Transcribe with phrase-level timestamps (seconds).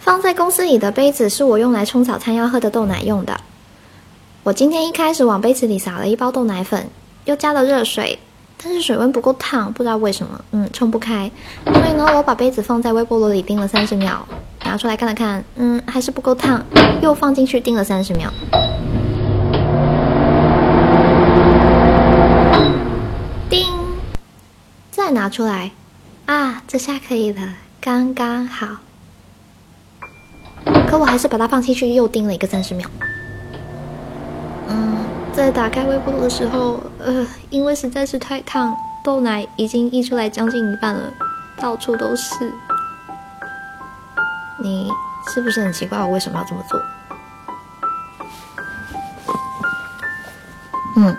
[0.00, 3.38] 放在公司里的杯子是我用来冲早餐要喝的豆奶用的。
[4.42, 6.88] 我今天一开始往杯子里撒了一包豆奶粉，
[7.26, 8.18] 又加了热水，
[8.62, 11.30] 但是水温不够烫，不知道为什么，嗯，冲不开。
[11.66, 14.26] 所以呢，我把杯子放在微波炉里叮了三十秒，
[14.64, 16.64] 拿出来看了看，嗯，还是不够烫，
[17.02, 18.32] 又放进去叮了三十秒。
[23.50, 23.66] 叮，
[24.90, 25.72] 再拿出来，
[26.24, 27.42] 啊，这下可以了，
[27.82, 28.78] 刚刚好。
[30.90, 32.90] 可我还是把它放进去，又盯了一个三十秒。
[34.66, 34.96] 嗯，
[35.32, 41.12] 在打开微波炉的时候，呃，因为实在是太烫，豆奶已经溢出来将近一半了，
[41.58, 42.52] 到处都是。
[44.58, 44.90] 你
[45.32, 46.82] 是不是很奇怪我为什么要这么做？
[50.96, 51.16] 嗯，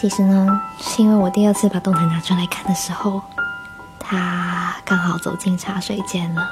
[0.00, 3.20] 其实呢，是因为我第二次把豆奶拿出来看的时候，
[3.98, 6.48] 它刚好走进茶水间了。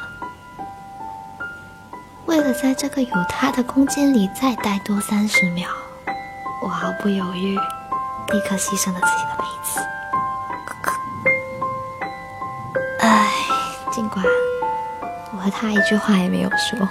[2.26, 5.68] 为了在这个有他的空间里再待多三十秒，
[6.62, 9.80] 我毫不犹豫，立刻牺牲了自己的杯子。
[13.00, 13.28] 唉，
[13.92, 14.24] 尽管
[15.32, 16.88] 我和他一句话也没有说。